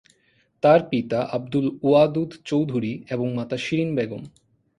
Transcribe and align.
তার 0.63 0.79
পিতা 0.89 1.19
আবদুল 1.31 1.67
ওয়াদুদ 1.83 2.31
চৌধুরী 2.45 2.93
এবং 3.09 3.27
মাতা 3.35 3.57
শিরিন 3.57 3.89
বেগম। 3.95 4.23